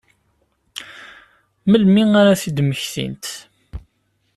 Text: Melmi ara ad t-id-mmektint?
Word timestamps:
Melmi 1.69 2.03
ara 2.19 2.31
ad 2.33 2.39
t-id-mmektint? 2.41 3.25